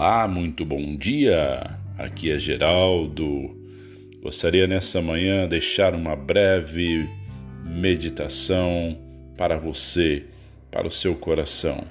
[0.00, 1.76] Olá, muito bom dia.
[1.98, 3.50] Aqui é Geraldo.
[4.22, 7.04] Gostaria nessa manhã deixar uma breve
[7.64, 8.96] meditação
[9.36, 10.22] para você,
[10.70, 11.84] para o seu coração.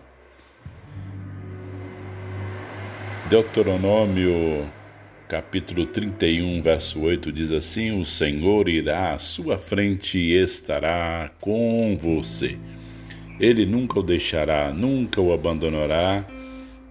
[3.30, 4.66] Deuteronômio
[5.28, 11.98] capítulo 31, verso 8 diz assim: O Senhor irá à sua frente e estará com
[12.02, 12.58] você.
[13.38, 16.26] Ele nunca o deixará, nunca o abandonará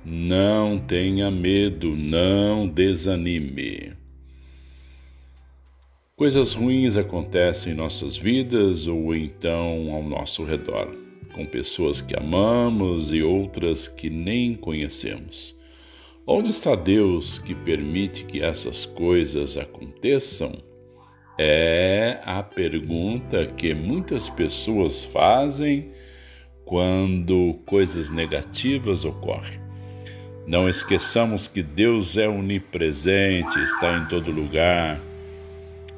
[0.09, 3.93] não tenha medo, não desanime.
[6.15, 10.95] Coisas ruins acontecem em nossas vidas ou então ao nosso redor,
[11.35, 15.57] com pessoas que amamos e outras que nem conhecemos.
[16.25, 20.53] Onde está Deus que permite que essas coisas aconteçam?
[21.37, 25.91] É a pergunta que muitas pessoas fazem
[26.65, 29.66] quando coisas negativas ocorrem.
[30.47, 35.01] Não esqueçamos que Deus é onipresente, está em todo lugar,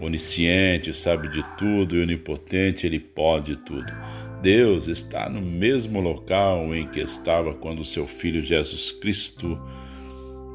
[0.01, 3.93] onisciente, sabe de tudo e onipotente, ele pode tudo.
[4.41, 9.61] Deus está no mesmo local em que estava quando seu filho Jesus Cristo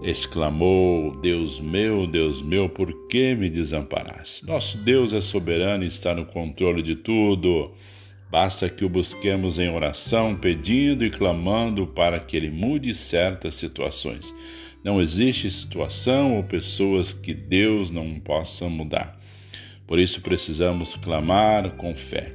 [0.02, 4.45] exclamou: Deus meu, Deus meu, por que me desamparaste?
[4.47, 7.72] Nosso Deus é soberano e está no controle de tudo.
[8.34, 14.34] Basta que o busquemos em oração, pedindo e clamando para que ele mude certas situações.
[14.84, 19.20] Não existe situação ou pessoas que Deus não possa mudar.
[19.86, 22.34] Por isso precisamos clamar com fé.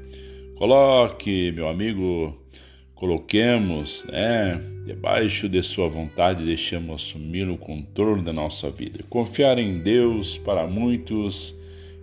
[0.54, 2.40] Coloque, meu amigo,
[2.94, 9.00] coloquemos, né, debaixo de sua vontade, deixemos assumir o controle da nossa vida.
[9.10, 11.57] Confiar em Deus para muitos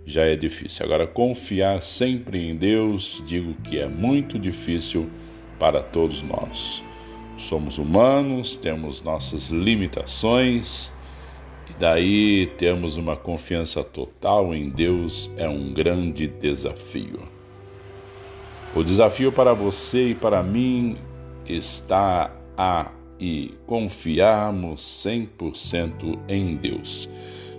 [0.06, 0.86] já é difícil.
[0.86, 5.10] Agora, confiar sempre em Deus, digo que é muito difícil
[5.58, 6.82] para todos nós.
[7.38, 10.92] Somos humanos, temos nossas limitações,
[11.68, 17.20] e daí temos uma confiança total em Deus é um grande desafio.
[18.74, 20.96] O desafio para você e para mim
[21.46, 27.08] está a e confiarmos 100% em Deus.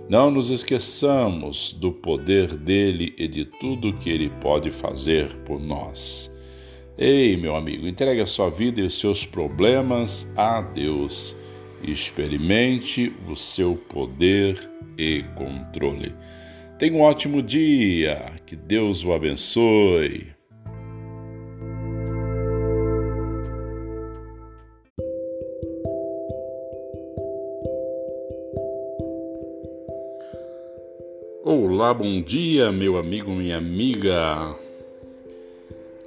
[0.08, 6.34] Não nos esqueçamos do poder dele e de tudo que ele pode fazer por nós.
[6.96, 11.36] Ei, meu amigo, entregue a sua vida e os seus problemas a Deus.
[11.82, 16.14] Experimente o seu poder e controle.
[16.78, 18.32] Tenha um ótimo dia.
[18.46, 20.37] Que Deus o abençoe.
[31.78, 34.52] Olá, bom dia, meu amigo, minha amiga.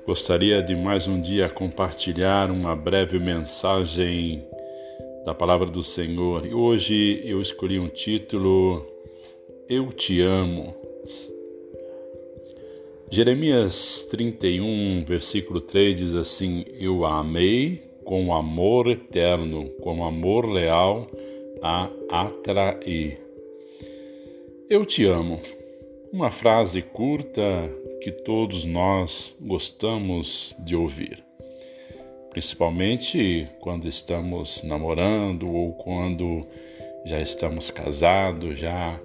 [0.05, 4.45] Gostaria de mais um dia compartilhar uma breve mensagem
[5.23, 6.45] da palavra do Senhor.
[6.45, 8.85] E hoje eu escolhi um título
[9.69, 10.75] Eu te amo.
[13.09, 21.07] Jeremias 31, versículo 3 diz assim: Eu a amei com amor eterno, com amor leal
[21.63, 23.21] a atrair.
[24.69, 25.39] Eu te amo.
[26.11, 27.41] Uma frase curta
[28.01, 31.23] que todos nós gostamos de ouvir,
[32.29, 36.45] principalmente quando estamos namorando ou quando
[37.05, 38.99] já estamos casados já.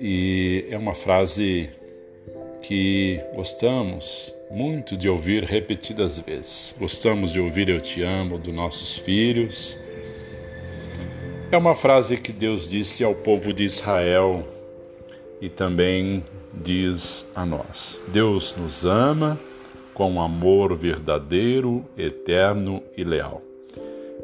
[0.00, 1.70] E é uma frase
[2.62, 6.74] que gostamos muito de ouvir repetidas vezes.
[6.78, 9.78] Gostamos de ouvir eu te amo dos nossos filhos
[11.50, 14.44] é uma frase que Deus disse ao povo de Israel
[15.40, 19.38] e também diz a nós: Deus nos ama
[19.94, 23.42] com amor verdadeiro, eterno e leal.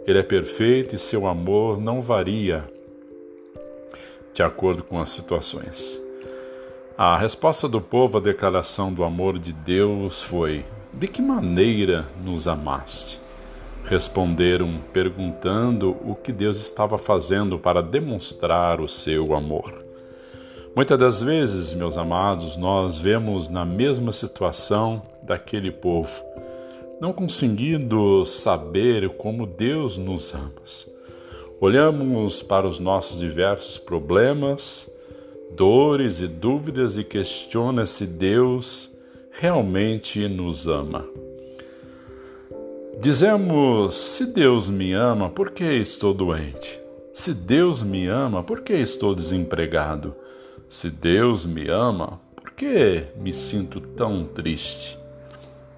[0.07, 2.65] Ele é perfeito e seu amor não varia
[4.35, 6.01] de acordo com as situações.
[6.97, 12.47] A resposta do povo à declaração do amor de Deus foi: De que maneira nos
[12.47, 13.21] amaste?
[13.85, 19.92] Responderam perguntando o que Deus estava fazendo para demonstrar o seu amor.
[20.75, 26.25] Muitas das vezes, meus amados, nós vemos na mesma situação daquele povo,
[26.99, 30.51] não conseguindo saber como Deus nos ama.
[31.61, 34.91] Olhamos para os nossos diversos problemas,
[35.51, 38.91] dores e dúvidas e questiona se Deus
[39.31, 41.05] realmente nos ama.
[42.99, 46.81] Dizemos: se Deus me ama, por que estou doente?
[47.13, 50.22] Se Deus me ama, por que estou desempregado?
[50.73, 54.99] Se Deus me ama, por que me sinto tão triste?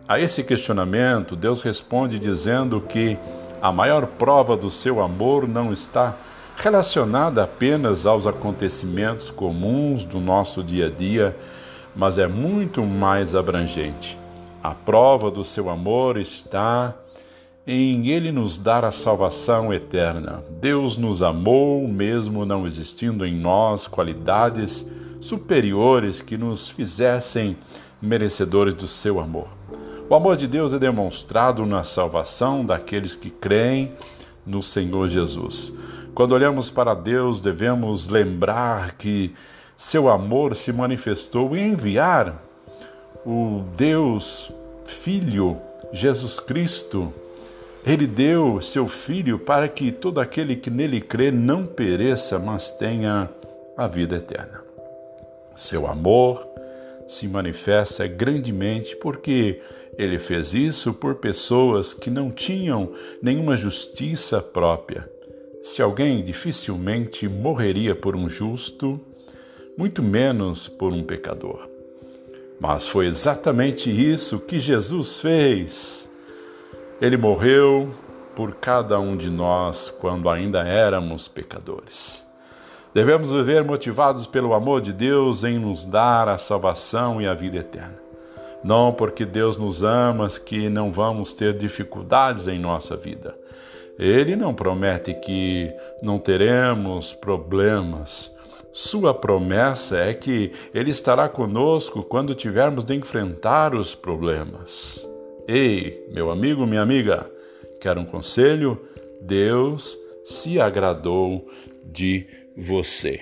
[0.07, 3.19] A esse questionamento, Deus responde dizendo que
[3.61, 6.15] A maior prova do seu amor não está
[6.57, 11.37] relacionada apenas aos acontecimentos comuns do nosso dia a dia,
[11.97, 14.17] mas é muito mais abrangente.
[14.63, 16.95] A prova do seu amor está
[17.67, 20.45] em Ele nos dar a salvação eterna.
[20.61, 24.87] Deus nos amou, mesmo não existindo em nós qualidades
[25.21, 27.57] superiores que nos fizessem
[28.01, 29.49] merecedores do seu amor.
[30.11, 33.93] O amor de Deus é demonstrado na salvação daqueles que creem
[34.47, 35.75] no Senhor Jesus.
[36.15, 39.35] Quando olhamos para Deus, devemos lembrar que
[39.77, 42.43] seu amor se manifestou em enviar
[43.25, 44.53] o Deus
[44.85, 45.57] Filho,
[45.91, 47.13] Jesus Cristo.
[47.87, 53.31] Ele deu seu Filho para que todo aquele que nele crê não pereça, mas tenha
[53.77, 54.63] a vida eterna.
[55.55, 56.49] Seu amor
[57.07, 59.61] se manifesta grandemente porque
[59.99, 62.93] ele fez isso por pessoas que não tinham
[63.23, 65.09] nenhuma justiça própria
[65.65, 69.01] se alguém dificilmente morreria por um justo,
[69.79, 71.67] muito menos por um pecador.
[72.61, 76.07] Mas foi exatamente isso que Jesus fez.
[77.05, 77.91] Ele morreu
[78.35, 82.25] por cada um de nós quando ainda éramos pecadores.
[82.93, 87.59] Devemos viver motivados pelo amor de Deus em nos dar a salvação e a vida
[87.59, 87.99] eterna.
[88.63, 93.35] Não porque Deus nos ama que não vamos ter dificuldades em nossa vida
[93.99, 95.73] ele não promete que
[96.03, 98.35] não teremos problemas.
[98.73, 105.09] Sua promessa é que Ele estará conosco quando tivermos de enfrentar os problemas.
[105.47, 107.31] Ei, meu amigo, minha amiga,
[107.79, 108.81] quer um conselho?
[109.21, 111.47] Deus se agradou
[111.85, 112.27] de
[112.57, 113.21] você.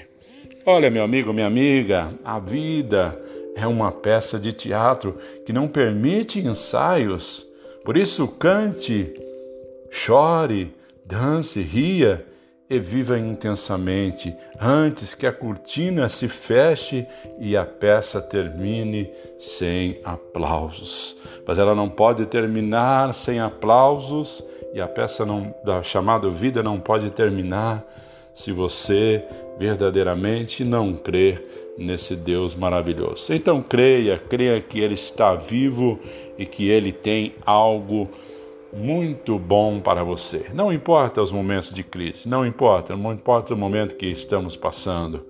[0.64, 3.20] Olha, meu amigo, minha amiga, a vida
[3.56, 7.44] é uma peça de teatro que não permite ensaios.
[7.84, 9.12] Por isso, cante
[9.90, 10.72] chore,
[11.04, 12.24] dance, ria
[12.72, 17.06] e viva intensamente antes que a cortina se feche
[17.38, 21.14] e a peça termine sem aplausos.
[21.46, 24.42] Mas ela não pode terminar sem aplausos
[24.72, 27.86] e a peça não, da chamada vida não pode terminar
[28.32, 29.22] se você
[29.58, 33.34] verdadeiramente não crer nesse Deus maravilhoso.
[33.34, 36.00] Então creia, creia que Ele está vivo
[36.38, 38.08] e que Ele tem algo
[38.72, 40.46] muito bom para você.
[40.54, 45.26] Não importa os momentos de crise, não importa, não importa o momento que estamos passando.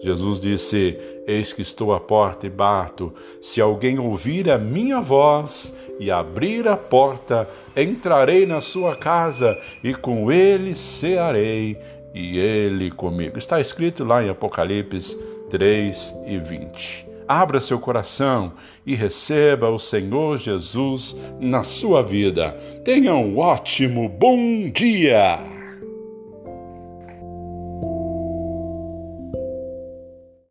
[0.00, 3.12] Jesus disse: Eis que estou à porta e bato.
[3.42, 9.92] Se alguém ouvir a minha voz e abrir a porta, entrarei na sua casa e
[9.94, 11.76] com ele cearei
[12.14, 13.38] e ele comigo.
[13.38, 15.18] Está escrito lá em Apocalipse
[15.50, 17.07] 3 e 20.
[17.28, 18.54] Abra seu coração
[18.86, 22.52] e receba o Senhor Jesus na sua vida.
[22.86, 25.57] Tenha um ótimo bom dia!